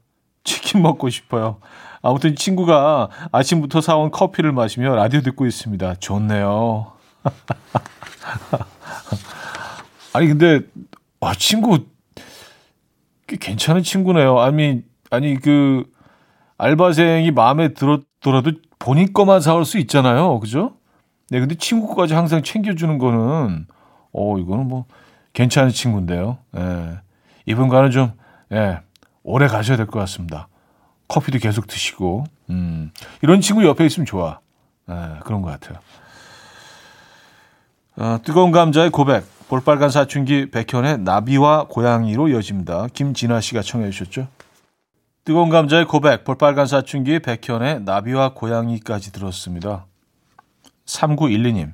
치킨 0.43 0.81
먹고 0.81 1.09
싶어요. 1.09 1.57
아무튼 2.01 2.35
친구가 2.35 3.09
아침부터 3.31 3.81
사온 3.81 4.09
커피를 4.09 4.53
마시며 4.53 4.95
라디오 4.95 5.21
듣고 5.21 5.45
있습니다. 5.45 5.95
좋네요. 5.95 6.93
아니 10.13 10.27
근데 10.27 10.61
아 11.19 11.33
친구 11.33 11.85
괜찮은 13.27 13.83
친구네요. 13.83 14.39
아니 14.39 14.83
아니 15.09 15.39
그 15.39 15.85
알바생이 16.57 17.31
마음에 17.31 17.73
들었더라도 17.73 18.51
본인 18.77 19.13
거만 19.13 19.41
사올 19.41 19.65
수 19.65 19.77
있잖아요. 19.79 20.39
그죠? 20.39 20.75
네, 21.29 21.39
근데 21.39 21.55
친구까지 21.55 22.13
항상 22.13 22.43
챙겨주는 22.43 22.97
거는, 22.97 23.65
어, 24.11 24.37
이거는 24.37 24.67
뭐, 24.67 24.85
괜찮은 25.33 25.69
친구인데요. 25.69 26.37
예. 26.57 26.99
이분과는 27.45 27.91
좀, 27.91 28.11
예, 28.51 28.81
오래 29.23 29.47
가셔야 29.47 29.77
될 29.77 29.85
것 29.87 29.97
같습니다. 29.99 30.49
커피도 31.07 31.39
계속 31.39 31.67
드시고, 31.67 32.25
음, 32.49 32.91
이런 33.21 33.39
친구 33.39 33.65
옆에 33.65 33.85
있으면 33.85 34.05
좋아. 34.05 34.39
예, 34.89 35.19
그런 35.23 35.41
것 35.41 35.49
같아요. 35.51 35.79
어, 37.95 38.17
뜨거운 38.23 38.51
감자의 38.51 38.89
고백, 38.89 39.23
볼빨간 39.51 39.89
사춘기 39.89 40.49
백현의 40.49 40.99
나비와 40.99 41.65
고양이로 41.67 42.29
이어집니다. 42.29 42.87
김진아 42.93 43.41
씨가 43.41 43.61
청해 43.61 43.89
주셨죠? 43.89 44.29
뜨거운 45.25 45.49
감자의 45.49 45.83
고백, 45.87 46.23
볼빨간 46.23 46.67
사춘기 46.67 47.19
백현의 47.19 47.81
나비와 47.81 48.33
고양이까지 48.33 49.11
들었습니다. 49.11 49.87
3912님. 50.85 51.73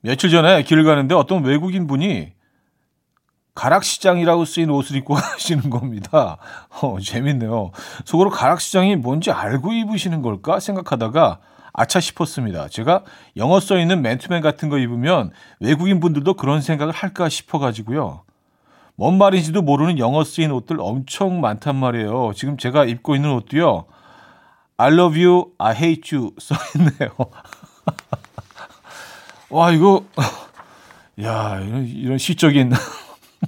며칠 0.00 0.28
전에 0.28 0.64
길을 0.64 0.82
가는데 0.82 1.14
어떤 1.14 1.44
외국인 1.44 1.86
분이 1.86 2.32
가락시장이라고 3.54 4.44
쓰인 4.44 4.70
옷을 4.70 4.96
입고 4.96 5.14
가시는 5.14 5.70
겁니다. 5.70 6.38
어, 6.82 6.98
재밌네요. 7.00 7.70
속으로 8.06 8.30
가락시장이 8.30 8.96
뭔지 8.96 9.30
알고 9.30 9.72
입으시는 9.72 10.20
걸까 10.20 10.58
생각하다가 10.58 11.38
아차 11.74 11.98
싶었습니다. 12.00 12.68
제가 12.68 13.02
영어 13.36 13.58
써 13.58 13.78
있는 13.78 14.00
맨투맨 14.00 14.40
같은 14.42 14.68
거 14.68 14.78
입으면 14.78 15.32
외국인 15.58 15.98
분들도 15.98 16.34
그런 16.34 16.62
생각을 16.62 16.94
할까 16.94 17.28
싶어 17.28 17.58
가지고요. 17.58 18.22
뭔 18.94 19.18
말인지도 19.18 19.60
모르는 19.60 19.98
영어 19.98 20.22
쓰인 20.22 20.52
옷들 20.52 20.76
엄청 20.78 21.40
많단 21.40 21.74
말이에요. 21.74 22.32
지금 22.36 22.56
제가 22.56 22.84
입고 22.84 23.16
있는 23.16 23.32
옷도요. 23.32 23.86
I 24.76 24.92
love 24.92 25.20
you, 25.22 25.52
I 25.58 25.74
hate 25.74 26.16
you 26.16 26.30
써 26.38 26.54
있네요. 26.76 27.10
와, 29.50 29.72
이거 29.72 30.04
야, 31.22 31.60
이런, 31.60 31.86
이런 31.86 32.18
시적인 32.18 32.72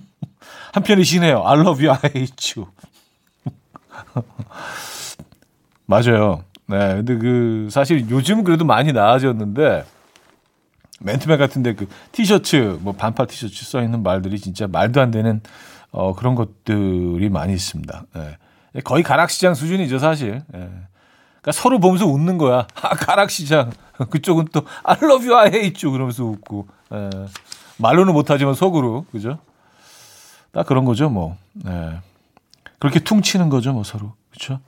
한편이시네요. 0.74 1.46
I 1.46 1.60
love 1.60 1.86
you, 1.86 1.96
I 1.96 2.10
hate 2.12 2.54
you. 2.56 2.72
맞아요. 5.86 6.42
네, 6.68 6.96
근데 6.96 7.16
그 7.16 7.68
사실 7.70 8.06
요즘 8.10 8.42
그래도 8.42 8.64
많이 8.64 8.92
나아졌는데 8.92 9.84
맨투맨 11.00 11.38
같은데 11.38 11.74
그 11.74 11.88
티셔츠 12.12 12.78
뭐 12.80 12.94
반팔 12.94 13.26
티셔츠 13.26 13.64
써 13.64 13.82
있는 13.82 14.02
말들이 14.02 14.38
진짜 14.40 14.66
말도 14.66 15.00
안 15.00 15.10
되는 15.10 15.40
어 15.92 16.14
그런 16.14 16.34
것들이 16.34 17.28
많이 17.28 17.52
있습니다. 17.52 18.04
예. 18.16 18.80
거의 18.80 19.02
가락시장 19.02 19.54
수준이죠 19.54 19.98
사실. 19.98 20.42
예. 20.54 20.58
그러니까 21.40 21.52
서로 21.52 21.78
보면서 21.78 22.06
웃는 22.06 22.38
거야. 22.38 22.66
아 22.82 22.94
가락시장. 22.94 23.70
그쪽은 24.10 24.46
또 24.52 24.62
I 24.82 24.96
love 25.02 25.26
you, 25.28 25.38
I 25.38 25.48
hate 25.48 25.86
you 25.86 25.92
그러면서 25.92 26.24
웃고. 26.24 26.66
예. 26.92 27.10
말로는 27.78 28.12
못하지만 28.12 28.54
속으로 28.54 29.04
그죠? 29.12 29.38
딱 30.50 30.66
그런 30.66 30.84
거죠 30.84 31.10
뭐. 31.10 31.36
예. 31.66 32.00
그렇게 32.78 33.00
퉁치는 33.00 33.48
거죠 33.50 33.72
뭐 33.72 33.84
서로 33.84 34.14
그렇죠? 34.30 34.60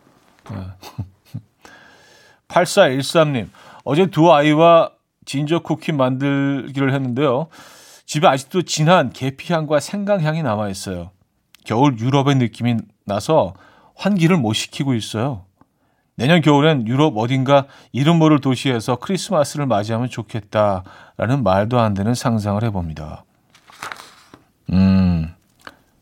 예. 0.53 0.57
8413님 2.49 3.49
어제 3.85 4.07
두 4.07 4.33
아이와 4.33 4.91
진저 5.25 5.61
쿠키 5.61 5.93
만들기를 5.93 6.93
했는데요. 6.95 7.49
집에 8.07 8.27
아직도 8.27 8.63
진한 8.63 9.11
계피향과 9.11 9.81
생강향이 9.81 10.43
남아 10.43 10.71
있어요. 10.71 11.11
겨울 11.65 11.99
유럽의 11.99 12.37
느낌이 12.37 12.77
나서 13.05 13.55
환기를 13.95 14.39
못 14.39 14.55
시키고 14.55 14.95
있어요. 14.95 15.45
내년 16.15 16.41
겨울엔 16.41 16.89
유럽 16.89 17.17
어딘가 17.17 17.67
이름 17.93 18.19
모를 18.19 18.41
도시에서 18.41 18.97
크리스마스를 18.97 19.67
맞이하면 19.67 20.09
좋겠다라는 20.09 21.43
말도 21.45 21.79
안 21.79 21.95
되는 21.95 22.15
상상을 22.15 22.63
해봅니다. 22.65 23.25
음, 24.73 25.35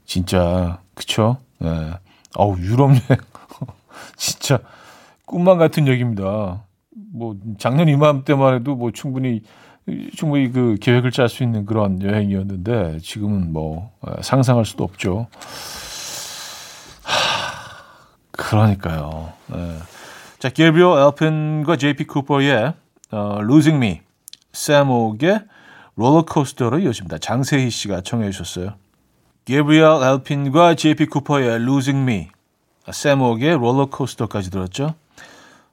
진짜 0.06 0.78
그쵸? 0.94 1.38
네. 1.58 1.92
어우 2.36 2.58
유럽 2.60 2.90
여행 2.90 3.20
진짜 4.16 4.60
꿈만 5.26 5.58
같은 5.58 5.86
얘기입니다. 5.86 6.64
뭐 7.12 7.36
작년 7.58 7.88
이맘때만 7.88 8.54
해도 8.54 8.74
뭐 8.74 8.90
충분히 8.90 9.42
충분히 10.16 10.50
그 10.50 10.76
계획을 10.80 11.12
짤 11.12 11.28
수 11.28 11.42
있는 11.42 11.64
그런 11.64 12.02
여행이었는데 12.02 12.98
지금은 13.00 13.52
뭐 13.52 13.92
어, 14.00 14.20
상상할 14.22 14.64
수도 14.64 14.82
없죠. 14.84 15.28
하, 17.02 17.84
그러니까요. 18.32 19.32
네. 19.48 19.78
자, 20.38 20.48
게브리얼 20.48 20.98
엘펜과 21.08 21.76
JP 21.76 22.04
쿠퍼의 22.04 22.74
어, 23.12 23.38
Losing 23.42 23.76
Me, 23.76 24.00
샘 24.52 24.90
옥의 24.90 25.44
롤러코스터로 25.94 26.80
이어집니다. 26.80 27.18
장세희 27.18 27.70
씨가 27.70 28.00
청해 28.00 28.30
주셨어요. 28.32 28.74
게브리얼 29.44 30.02
엘핀과 30.02 30.74
JP 30.74 31.06
쿠퍼의 31.06 31.62
Losing 31.62 32.02
Me, 32.02 32.28
샘 32.92 33.22
옥의 33.22 33.56
롤러코스터까지 33.56 34.50
들었죠. 34.50 34.94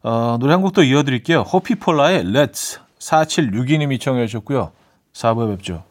어, 0.03 0.37
노래 0.39 0.53
한곡더 0.53 0.83
이어드릴게요. 0.83 1.41
호피폴라의 1.41 2.25
Let's 2.25 2.79
4762님이 2.99 3.99
청해 3.99 4.27
주셨고요. 4.27 4.71
4부에 5.13 5.55
뵙죠. 5.55 5.83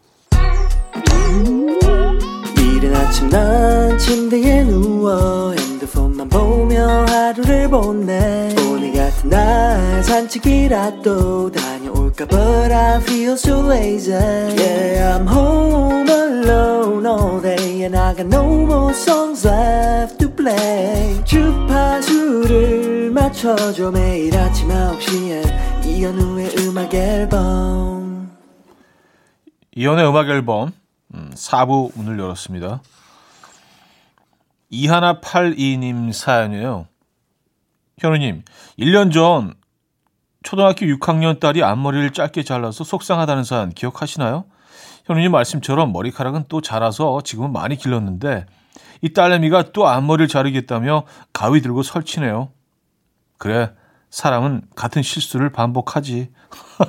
이른 2.59 2.95
아침 2.95 3.29
난 3.31 3.97
침대에 3.99 4.65
누워 4.65 5.53
핸드폰만 5.53 6.29
보며 6.29 7.05
하루를 7.07 7.69
보내 7.69 8.55
오늘 8.69 8.93
같은 8.93 9.31
날 9.31 10.03
산책이라도 10.03 11.53
다녀올까 11.53 12.27
But 12.27 12.73
I 12.73 13.01
feel 13.01 13.33
so 13.35 13.61
lazy 13.71 14.13
Yeah 14.15 15.17
I'm 15.17 15.29
home 15.29 16.09
alone 16.11 17.07
all 17.07 17.41
day 17.41 17.85
And 17.85 17.97
I 17.97 18.15
got 18.15 18.27
no 18.27 18.45
more 18.67 18.93
songs 18.93 19.47
left 19.47 20.19
to 20.19 20.32
play 20.43 21.25
주파수를 21.25 23.13
맞춰줘 23.13 23.93
매일 23.93 24.37
아침 24.37 24.69
9시에 24.69 25.87
이현우의 25.87 26.57
음악 26.59 26.93
앨범 26.93 28.37
이현우의 29.77 30.09
음악 30.09 30.29
앨범 30.29 30.73
음, 31.15 31.31
4부 31.35 31.97
문을 31.97 32.19
열었습니다. 32.19 32.83
이하나 34.71 35.21
82님 35.21 36.13
사연이에요. 36.13 36.87
현우님, 37.99 38.43
1년 38.79 39.13
전 39.13 39.55
초등학교 40.43 40.87
6학년 40.87 41.39
딸이 41.39 41.63
앞머리를 41.63 42.11
짧게 42.15 42.43
잘라서 42.43 42.83
속상하다는 42.83 43.45
사연 43.45 43.71
기억하시나요? 43.71 44.47
현우님 45.05 45.31
말씀처럼 45.31 45.93
머리카락은 45.93 46.47
또 46.49 46.61
자라서 46.63 47.21
지금은 47.23 47.53
많이 47.53 47.77
길렀는데 47.77 48.47
이 49.03 49.13
딸내미가 49.13 49.73
또 49.73 49.89
앞머리를 49.89 50.29
자르겠다며 50.29 51.05
가위 51.33 51.61
들고 51.61 51.83
설치네요. 51.83 52.51
그래, 53.37 53.73
사람은 54.11 54.63
같은 54.77 55.03
실수를 55.03 55.51
반복하지. 55.51 56.31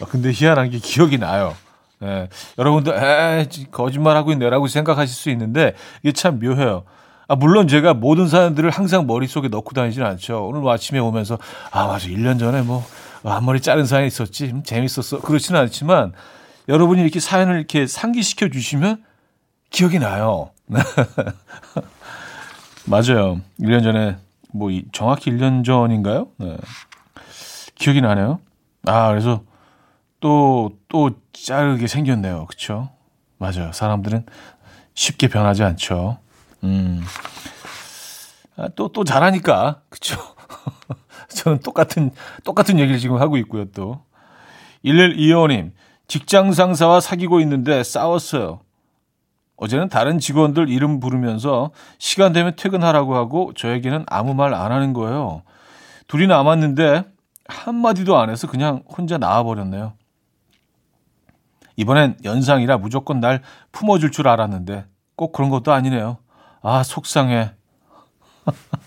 아, 0.00 0.04
근데 0.08 0.30
희한한 0.32 0.70
게 0.70 0.78
기억이 0.78 1.18
나요. 1.18 1.54
예, 2.02 2.28
여러분도 2.56 2.94
에 2.94 3.48
거짓말하고 3.70 4.32
있네라고 4.32 4.66
생각하실 4.68 5.14
수 5.14 5.30
있는데 5.30 5.74
이게 6.02 6.12
참 6.12 6.38
묘해요. 6.38 6.84
아, 7.26 7.34
물론 7.34 7.68
제가 7.68 7.92
모든 7.92 8.28
사연들을 8.28 8.70
항상 8.70 9.06
머릿속에 9.06 9.48
넣고 9.48 9.72
다니지는 9.74 10.06
않죠. 10.06 10.46
오늘 10.46 10.60
뭐 10.60 10.72
아침에 10.72 10.98
오면서 10.98 11.38
아 11.70 11.86
맞아 11.86 12.08
1년 12.08 12.38
전에 12.38 12.62
뭐 12.62 12.82
앞머리 13.24 13.60
자른 13.60 13.84
사연이 13.84 14.06
있었지 14.06 14.46
음, 14.46 14.62
재밌었어 14.62 15.20
그렇지는 15.20 15.60
않지만 15.60 16.12
여러분이 16.68 17.02
이렇게 17.02 17.20
사연을 17.20 17.56
이렇게 17.56 17.86
상기시켜 17.86 18.48
주시면 18.48 19.02
기억이 19.70 19.98
나요. 19.98 20.50
맞아요. 22.86 23.40
1년 23.60 23.82
전에 23.82 24.16
뭐 24.52 24.70
정확히 24.92 25.30
1년 25.30 25.64
전인가요? 25.64 26.28
네. 26.38 26.56
기억이 27.74 28.00
나네요. 28.00 28.40
아 28.86 29.08
그래서 29.10 29.42
또 30.20 30.78
또 30.88 31.10
자르게 31.32 31.86
생겼네요. 31.86 32.46
그렇죠? 32.46 32.90
맞아요. 33.36 33.72
사람들은 33.72 34.26
쉽게 34.94 35.28
변하지 35.28 35.62
않죠. 35.62 36.18
음. 36.64 37.02
아, 38.56 38.68
또, 38.74 38.88
또 38.88 39.04
잘하니까. 39.04 39.82
그쵸. 39.88 40.16
저는 41.28 41.60
똑같은, 41.60 42.10
똑같은 42.42 42.80
얘기를 42.80 42.98
지금 42.98 43.20
하고 43.20 43.36
있고요, 43.36 43.66
또. 43.66 44.02
1125님, 44.84 45.72
직장 46.08 46.52
상사와 46.52 47.00
사귀고 47.00 47.40
있는데 47.40 47.84
싸웠어요. 47.84 48.60
어제는 49.58 49.90
다른 49.90 50.20
직원들 50.20 50.70
이름 50.70 51.00
부르면서 51.00 51.72
시간 51.98 52.32
되면 52.32 52.56
퇴근하라고 52.56 53.16
하고 53.16 53.52
저에게는 53.56 54.06
아무 54.08 54.34
말 54.34 54.54
안 54.54 54.72
하는 54.72 54.94
거예요. 54.94 55.42
둘이 56.08 56.28
남았는데 56.28 57.04
한마디도 57.48 58.18
안 58.18 58.30
해서 58.30 58.48
그냥 58.48 58.84
혼자 58.88 59.18
나와버렸네요. 59.18 59.94
이번엔 61.76 62.16
연상이라 62.24 62.78
무조건 62.78 63.20
날 63.20 63.42
품어줄 63.72 64.10
줄 64.10 64.28
알았는데 64.28 64.86
꼭 65.16 65.32
그런 65.32 65.50
것도 65.50 65.72
아니네요. 65.72 66.18
아, 66.62 66.82
속상해. 66.82 67.52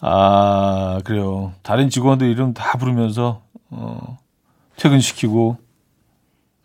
아, 0.00 1.00
그래요. 1.04 1.52
다른 1.62 1.88
직원들 1.88 2.28
이름 2.28 2.52
다 2.52 2.76
부르면서, 2.78 3.42
어, 3.70 4.18
퇴근시키고, 4.76 5.56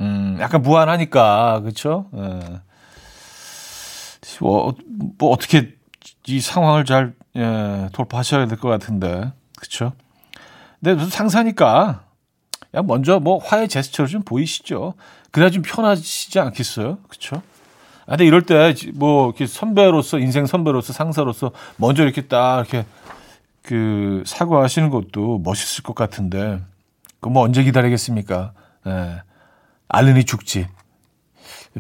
음, 0.02 0.38
약간 0.40 0.62
무안하니까, 0.62 1.62
그쵸? 1.62 2.08
예. 2.16 2.40
뭐, 4.40 4.74
뭐, 5.18 5.32
어떻게 5.32 5.74
이 6.28 6.40
상황을 6.40 6.86
잘, 6.86 7.14
예, 7.36 7.90
돌파하셔야 7.94 8.46
될 8.48 8.58
것 8.58 8.70
같은데, 8.70 9.32
그쵸? 9.58 9.92
근데 10.82 11.06
상사니까, 11.10 12.04
야, 12.76 12.82
먼저 12.84 13.20
뭐 13.20 13.38
화해 13.40 13.68
제스처를 13.68 14.10
좀 14.10 14.22
보이시죠? 14.24 14.94
그래야 15.32 15.50
좀 15.50 15.62
편하시지 15.64 16.40
않겠어요? 16.40 17.00
그쵸? 17.10 17.42
아, 18.06 18.12
근데 18.12 18.26
이럴 18.26 18.44
때 18.44 18.74
뭐 18.94 19.28
이렇게 19.28 19.46
선배로서 19.48 20.20
인생 20.20 20.46
선배로서 20.46 20.94
상사로서 20.94 21.52
먼저 21.78 22.04
이렇게 22.04 22.28
딱 22.28 22.60
이렇게 22.60 22.86
그 23.64 24.24
사과하시는 24.26 24.90
것도 24.90 25.40
멋있을 25.44 25.84
것 25.84 25.96
같은데 25.96 26.62
그 27.20 27.30
뭐 27.30 27.44
언제 27.44 27.64
기다리겠습니까? 27.64 28.54
예. 28.88 29.22
알른이 29.90 30.24
죽지. 30.24 30.68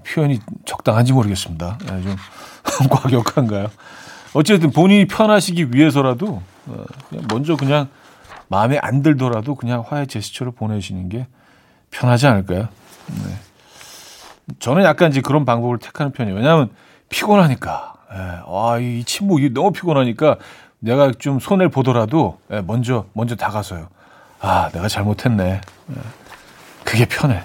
표현이 0.06 0.40
적당한지 0.66 1.14
모르겠습니다. 1.14 1.78
예, 1.84 1.88
좀 2.02 2.16
과격한가요? 2.90 3.70
어쨌든 4.34 4.72
본인이 4.72 5.08
편하시기 5.08 5.74
위해서라도 5.74 6.42
어, 6.68 6.86
그냥 7.10 7.26
먼저 7.30 7.56
그냥 7.56 7.88
마음에 8.48 8.78
안 8.82 9.02
들더라도 9.02 9.56
그냥 9.56 9.84
화해 9.88 10.06
제스처를 10.06 10.52
보내시는 10.52 11.10
게 11.10 11.28
편하지 11.92 12.28
않을까요? 12.28 12.68
네. 13.08 13.36
저는 14.60 14.84
약간 14.84 15.12
이제 15.12 15.22
그런 15.22 15.46
방법을 15.46 15.78
택하는 15.80 16.12
편이에요. 16.12 16.36
왜냐하면 16.36 16.70
피곤하니까. 17.10 17.94
예, 18.12 18.18
아, 18.48 18.78
이 18.80 19.04
침묵이 19.04 19.52
너무 19.54 19.72
피곤하니까 19.72 20.38
내가 20.80 21.12
좀 21.12 21.40
손해를 21.40 21.70
보더라도 21.70 22.40
예, 22.52 22.62
먼저 22.62 23.06
먼저 23.14 23.36
다가서요. 23.36 23.88
아, 24.40 24.70
내가 24.72 24.88
잘못했네. 24.88 25.62
예, 25.92 25.96
그게 26.84 27.06
편해. 27.06 27.44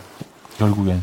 결국엔. 0.58 1.02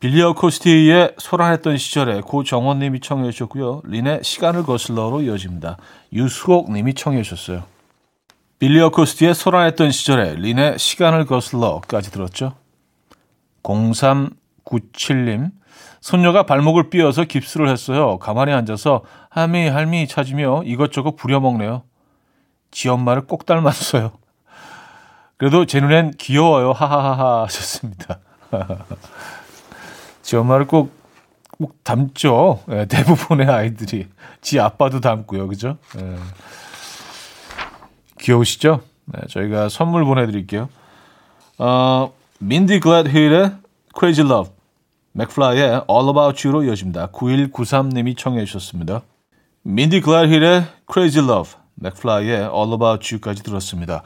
빌리어 0.00 0.32
코스티의 0.34 1.14
소란했던 1.18 1.76
시절에 1.76 2.20
고정원님이 2.20 3.00
청해 3.00 3.32
주셨고요. 3.32 3.82
린의 3.84 4.20
시간을 4.22 4.62
거슬러로 4.62 5.22
이어집니다. 5.22 5.76
유수옥 6.12 6.72
님이 6.72 6.94
청해 6.94 7.22
주셨어요. 7.22 7.64
빌리어 8.60 8.90
코스티의 8.90 9.34
소란했던 9.34 9.90
시절에 9.90 10.34
린의 10.36 10.78
시간을 10.78 11.26
거슬러까지 11.26 12.12
들었죠. 12.12 12.54
0397님 13.64 15.50
손녀가 16.00 16.44
발목을 16.44 16.90
삐어서 16.90 17.24
깁스를 17.24 17.68
했어요. 17.68 18.18
가만히 18.18 18.52
앉아서 18.52 19.02
할미 19.30 19.68
할미 19.68 20.06
찾으며 20.06 20.62
이것저것 20.64 21.16
부려먹네요. 21.16 21.82
지 22.70 22.88
엄마를 22.88 23.26
꼭 23.26 23.46
닮았어요. 23.46 24.12
그래도 25.38 25.66
제 25.66 25.80
눈엔 25.80 26.14
귀여워요. 26.18 26.72
하하하하 26.72 27.44
하셨습니다. 27.44 28.18
지 30.22 30.36
엄마를 30.36 30.66
꼭, 30.66 30.92
꼭 31.50 31.82
닮죠. 31.84 32.60
네, 32.66 32.86
대부분의 32.86 33.46
아이들이. 33.46 34.08
지 34.42 34.58
아빠도 34.58 35.00
닮고요. 35.00 35.46
그죠? 35.48 35.78
네. 35.94 36.16
귀여우시죠? 38.20 38.82
네, 39.06 39.20
저희가 39.28 39.68
선물 39.68 40.04
보내드릴게요. 40.04 40.68
어, 41.58 42.12
민디 42.40 42.80
글래드힐의 42.80 43.52
Crazy 43.98 44.28
Love, 44.28 44.52
맥플라이의 45.12 45.84
All 45.88 46.08
About 46.08 46.46
You로 46.46 46.64
이어집니다. 46.64 47.08
9193님이 47.08 48.16
청해 48.16 48.44
주셨습니다. 48.44 49.02
민디 49.62 50.00
글래드힐의 50.00 50.64
Crazy 50.92 51.24
Love, 51.24 51.52
맥플라이의 51.76 52.50
All 52.52 52.72
About 52.72 53.14
You까지 53.14 53.44
들었습니다. 53.44 54.02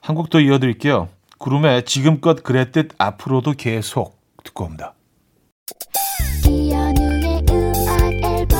한 0.00 0.14
곡 0.16 0.30
더 0.30 0.40
이어드릴게요. 0.40 1.08
구름에 1.38 1.82
지금껏 1.84 2.42
그랬듯 2.42 2.92
앞으로도 2.98 3.52
계속 3.52 4.18
듣고 4.44 4.64
옵니다. 4.64 4.94
이연우의 6.46 7.44
음악 7.50 8.12
앨범 8.24 8.58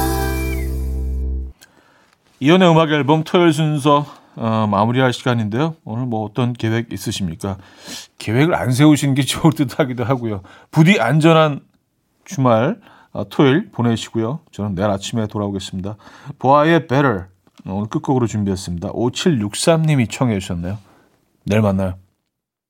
이연의 2.40 2.70
음악 2.70 2.90
앨범 2.90 3.24
토요일 3.24 3.52
순서 3.52 4.06
어, 4.36 4.68
마무리할 4.70 5.12
시간인데요. 5.12 5.74
오늘 5.84 6.06
뭐 6.06 6.24
어떤 6.24 6.52
계획 6.52 6.92
있으십니까? 6.92 7.56
계획을 8.18 8.54
안 8.54 8.70
세우시는 8.70 9.14
게 9.14 9.22
좋을 9.24 9.52
듯 9.52 9.80
하기도 9.80 10.04
하고요. 10.04 10.42
부디 10.70 11.00
안전한 11.00 11.60
주말 12.24 12.78
어, 13.12 13.28
토요일 13.28 13.70
보내시고요. 13.72 14.40
저는 14.52 14.74
내일 14.76 14.90
아침에 14.90 15.26
돌아오겠습니다. 15.26 15.96
보아의 16.38 16.86
Better 16.86 17.24
오늘 17.66 17.88
끝곡으로 17.88 18.26
준비했습니다. 18.28 18.90
5763님이 18.92 20.08
청해 20.08 20.38
주셨네요. 20.38 20.78
내일 21.48 21.62
만나요. 21.62 21.98